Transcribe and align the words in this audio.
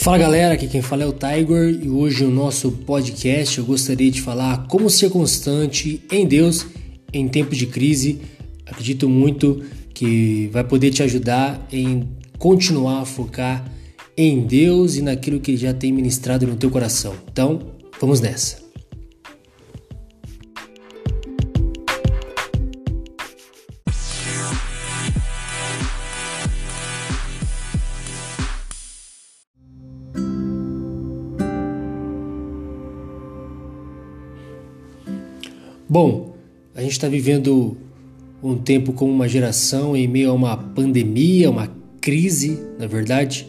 Fala 0.00 0.16
galera, 0.16 0.54
aqui 0.54 0.68
quem 0.68 0.80
fala 0.80 1.02
é 1.02 1.06
o 1.06 1.12
Tiger 1.12 1.70
e 1.82 1.90
hoje 1.90 2.22
no 2.22 2.30
nosso 2.30 2.70
podcast 2.70 3.58
eu 3.58 3.64
gostaria 3.64 4.08
de 4.12 4.22
falar 4.22 4.68
como 4.68 4.88
ser 4.88 5.10
constante 5.10 6.00
em 6.10 6.24
Deus 6.24 6.66
em 7.12 7.26
tempos 7.26 7.58
de 7.58 7.66
crise. 7.66 8.20
Acredito 8.64 9.08
muito 9.08 9.60
que 9.92 10.48
vai 10.52 10.62
poder 10.62 10.92
te 10.92 11.02
ajudar 11.02 11.66
em 11.72 12.08
continuar 12.38 13.00
a 13.00 13.04
focar 13.04 13.68
em 14.16 14.46
Deus 14.46 14.94
e 14.94 15.02
naquilo 15.02 15.40
que 15.40 15.50
Ele 15.50 15.58
já 15.58 15.74
tem 15.74 15.90
ministrado 15.90 16.46
no 16.46 16.54
teu 16.54 16.70
coração. 16.70 17.14
Então, 17.32 17.60
vamos 18.00 18.20
nessa. 18.20 18.67
Bom, 35.90 36.34
a 36.74 36.82
gente 36.82 36.92
está 36.92 37.08
vivendo 37.08 37.78
um 38.42 38.58
tempo 38.58 38.92
como 38.92 39.10
uma 39.10 39.26
geração 39.26 39.96
em 39.96 40.06
meio 40.06 40.30
a 40.30 40.34
uma 40.34 40.54
pandemia, 40.54 41.50
uma 41.50 41.74
crise, 41.98 42.60
na 42.78 42.86
verdade, 42.86 43.46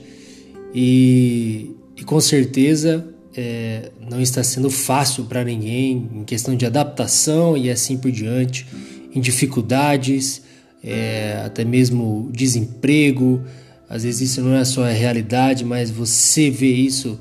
e, 0.73 1.71
e 1.97 2.03
com 2.05 2.21
certeza 2.21 3.05
é, 3.35 3.91
não 4.09 4.21
está 4.21 4.41
sendo 4.41 4.69
fácil 4.69 5.25
para 5.25 5.43
ninguém 5.43 6.09
em 6.15 6.23
questão 6.23 6.55
de 6.55 6.65
adaptação 6.65 7.57
e 7.57 7.69
assim 7.69 7.97
por 7.97 8.09
diante, 8.09 8.65
em 9.13 9.19
dificuldades, 9.19 10.41
é, 10.81 11.41
até 11.45 11.65
mesmo 11.65 12.29
desemprego. 12.31 13.41
Às 13.89 14.03
vezes 14.03 14.31
isso 14.31 14.41
não 14.41 14.55
é 14.55 14.63
só 14.63 14.85
a 14.85 14.91
realidade, 14.91 15.65
mas 15.65 15.91
você 15.91 16.49
vê 16.49 16.71
isso 16.71 17.19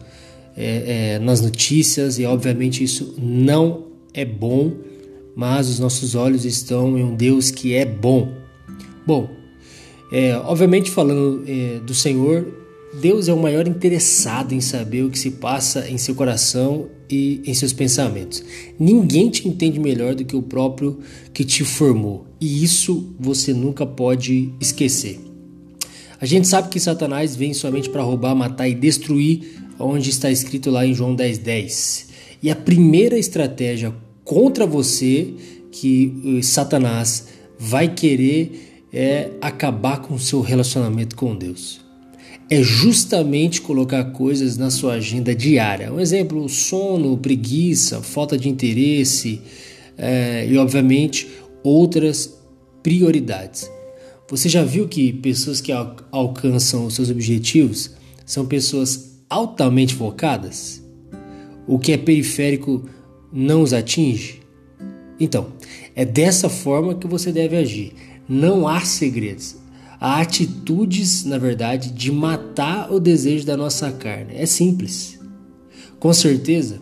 é, 0.56 1.14
é 1.14 1.18
nas 1.18 1.40
notícias 1.40 2.20
e 2.20 2.24
obviamente 2.24 2.84
isso 2.84 3.16
não 3.20 3.88
é 4.14 4.24
bom 4.24 4.86
mas 5.38 5.68
os 5.68 5.78
nossos 5.78 6.16
olhos 6.16 6.44
estão 6.44 6.98
em 6.98 7.04
um 7.04 7.14
Deus 7.14 7.52
que 7.52 7.72
é 7.72 7.84
bom. 7.84 8.32
Bom, 9.06 9.30
é, 10.10 10.34
obviamente 10.34 10.90
falando 10.90 11.44
é, 11.46 11.78
do 11.78 11.94
Senhor, 11.94 12.44
Deus 13.00 13.28
é 13.28 13.32
o 13.32 13.40
maior 13.40 13.68
interessado 13.68 14.52
em 14.52 14.60
saber 14.60 15.04
o 15.04 15.10
que 15.10 15.18
se 15.18 15.30
passa 15.30 15.88
em 15.88 15.96
seu 15.96 16.16
coração 16.16 16.88
e 17.08 17.40
em 17.46 17.54
seus 17.54 17.72
pensamentos. 17.72 18.42
Ninguém 18.80 19.30
te 19.30 19.46
entende 19.46 19.78
melhor 19.78 20.16
do 20.16 20.24
que 20.24 20.34
o 20.34 20.42
próprio 20.42 20.98
que 21.32 21.44
te 21.44 21.62
formou, 21.62 22.26
e 22.40 22.64
isso 22.64 23.14
você 23.16 23.54
nunca 23.54 23.86
pode 23.86 24.52
esquecer. 24.60 25.20
A 26.20 26.26
gente 26.26 26.48
sabe 26.48 26.68
que 26.68 26.80
Satanás 26.80 27.36
vem 27.36 27.54
somente 27.54 27.88
para 27.88 28.02
roubar, 28.02 28.34
matar 28.34 28.68
e 28.68 28.74
destruir, 28.74 29.56
onde 29.78 30.10
está 30.10 30.32
escrito 30.32 30.68
lá 30.68 30.84
em 30.84 30.94
João 30.94 31.14
10:10. 31.14 31.38
10. 31.38 32.08
E 32.42 32.50
a 32.50 32.56
primeira 32.56 33.16
estratégia 33.16 33.94
contra 34.28 34.66
você 34.66 35.32
que 35.72 36.40
Satanás 36.42 37.28
vai 37.58 37.94
querer 37.94 38.86
é 38.92 39.30
acabar 39.40 40.02
com 40.02 40.14
o 40.14 40.18
seu 40.18 40.42
relacionamento 40.42 41.16
com 41.16 41.34
Deus. 41.34 41.80
É 42.50 42.62
justamente 42.62 43.62
colocar 43.62 44.04
coisas 44.12 44.58
na 44.58 44.70
sua 44.70 44.94
agenda 44.94 45.34
diária. 45.34 45.90
Um 45.92 45.98
exemplo: 45.98 46.46
sono, 46.46 47.16
preguiça, 47.16 48.02
falta 48.02 48.36
de 48.36 48.50
interesse 48.50 49.40
é, 49.96 50.46
e, 50.46 50.58
obviamente, 50.58 51.26
outras 51.62 52.38
prioridades. 52.82 53.70
Você 54.28 54.48
já 54.50 54.62
viu 54.62 54.86
que 54.88 55.10
pessoas 55.10 55.62
que 55.62 55.72
al 55.72 55.96
alcançam 56.12 56.84
os 56.84 56.94
seus 56.94 57.08
objetivos 57.08 57.92
são 58.26 58.44
pessoas 58.44 59.22
altamente 59.28 59.94
focadas? 59.94 60.82
O 61.66 61.78
que 61.78 61.92
é 61.92 61.96
periférico 61.96 62.88
não 63.32 63.62
os 63.62 63.72
atinge? 63.72 64.40
Então, 65.20 65.52
é 65.94 66.04
dessa 66.04 66.48
forma 66.48 66.94
que 66.94 67.06
você 67.06 67.32
deve 67.32 67.56
agir. 67.56 67.92
Não 68.28 68.68
há 68.68 68.80
segredos. 68.80 69.56
Há 70.00 70.20
atitudes, 70.20 71.24
na 71.24 71.38
verdade, 71.38 71.90
de 71.90 72.12
matar 72.12 72.92
o 72.92 73.00
desejo 73.00 73.44
da 73.44 73.56
nossa 73.56 73.90
carne. 73.90 74.34
É 74.36 74.46
simples. 74.46 75.18
Com 75.98 76.12
certeza, 76.12 76.80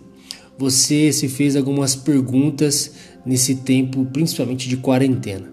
você 0.59 1.13
se 1.13 1.29
fez 1.29 1.57
algumas 1.57 1.97
perguntas 1.97 2.93
nesse 3.25 3.57
tempo, 3.57 4.05
principalmente 4.13 4.69
de 4.69 4.77
quarentena. 4.77 5.51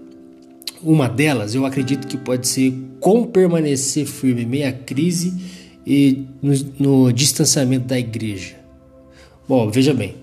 Uma 0.82 1.08
delas, 1.08 1.56
eu 1.56 1.66
acredito 1.66 2.08
que 2.08 2.18
pode 2.18 2.48
ser 2.48 2.74
como 3.00 3.28
permanecer 3.28 4.06
firme 4.06 4.44
em 4.44 4.46
meio 4.46 4.68
à 4.68 4.72
crise 4.74 5.34
e 5.88 6.26
no, 6.42 6.54
no 7.06 7.14
distanciamento 7.14 7.86
da 7.86 7.98
igreja. 7.98 8.56
Bom, 9.48 9.70
veja 9.70 9.94
bem, 9.94 10.16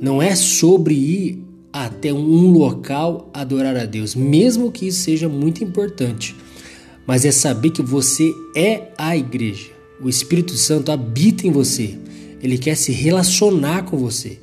não 0.00 0.20
é 0.22 0.34
sobre 0.34 0.94
ir 0.94 1.44
até 1.72 2.12
um 2.12 2.50
local 2.50 3.30
adorar 3.34 3.76
a 3.76 3.84
Deus, 3.84 4.14
mesmo 4.14 4.72
que 4.72 4.86
isso 4.86 5.02
seja 5.02 5.28
muito 5.28 5.62
importante, 5.62 6.34
mas 7.06 7.24
é 7.24 7.30
saber 7.30 7.70
que 7.70 7.82
você 7.82 8.32
é 8.54 8.88
a 8.96 9.16
igreja. 9.16 9.70
O 10.00 10.08
Espírito 10.08 10.54
Santo 10.54 10.90
habita 10.90 11.46
em 11.46 11.50
você, 11.50 11.98
ele 12.42 12.58
quer 12.58 12.76
se 12.76 12.92
relacionar 12.92 13.84
com 13.84 13.96
você. 13.96 14.38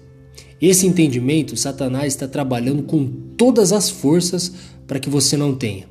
Esse 0.62 0.88
entendimento, 0.88 1.58
Satanás 1.58 2.14
está 2.14 2.28
trabalhando 2.28 2.84
com 2.84 3.06
todas 3.36 3.74
as 3.74 3.90
forças 3.90 4.54
para 4.88 5.00
que 5.00 5.10
você 5.10 5.36
não 5.36 5.54
tenha. 5.54 5.88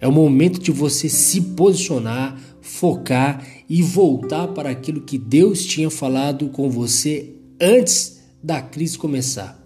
É 0.00 0.08
o 0.08 0.12
momento 0.12 0.60
de 0.60 0.70
você 0.70 1.08
se 1.08 1.40
posicionar, 1.40 2.38
focar 2.60 3.46
e 3.68 3.82
voltar 3.82 4.48
para 4.48 4.70
aquilo 4.70 5.00
que 5.02 5.18
Deus 5.18 5.64
tinha 5.64 5.90
falado 5.90 6.48
com 6.48 6.70
você 6.70 7.34
antes 7.60 8.15
da 8.42 8.60
crise 8.60 8.96
começar. 8.96 9.62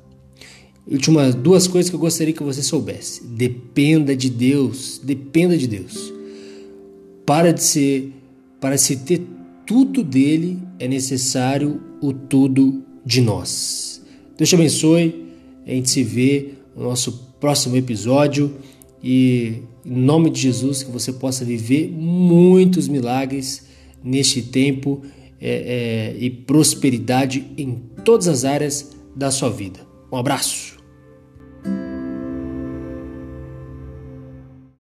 Últimas 0.86 1.34
duas 1.34 1.66
coisas 1.66 1.88
que 1.88 1.96
eu 1.96 2.00
gostaria 2.00 2.34
que 2.34 2.42
você 2.42 2.62
soubesse. 2.62 3.24
Dependa 3.24 4.16
de 4.16 4.28
Deus, 4.28 5.00
dependa 5.02 5.56
de 5.56 5.68
Deus. 5.68 6.12
Para 7.24 7.52
de 7.52 7.62
ser, 7.62 8.12
para 8.60 8.76
se 8.76 8.96
ter 8.96 9.22
tudo 9.66 10.02
dele, 10.02 10.58
é 10.78 10.88
necessário 10.88 11.80
o 12.00 12.12
tudo 12.12 12.82
de 13.04 13.20
nós. 13.20 14.02
Deus 14.36 14.48
te 14.48 14.54
abençoe. 14.54 15.26
A 15.66 15.70
gente 15.70 15.90
se 15.90 16.02
vê 16.02 16.54
no 16.74 16.82
nosso 16.84 17.30
próximo 17.38 17.76
episódio 17.76 18.52
e 19.02 19.62
em 19.84 20.00
nome 20.00 20.30
de 20.30 20.40
Jesus 20.40 20.82
que 20.82 20.90
você 20.90 21.12
possa 21.12 21.44
viver 21.44 21.90
muitos 21.90 22.88
milagres 22.88 23.66
neste 24.02 24.42
tempo 24.42 25.02
é, 25.40 26.12
é, 26.12 26.16
e 26.18 26.30
prosperidade 26.30 27.52
em 27.56 27.76
todas 28.04 28.28
as 28.28 28.44
áreas 28.44 28.96
da 29.14 29.30
sua 29.30 29.50
vida. 29.50 29.80
Um 30.12 30.16
abraço! 30.16 30.79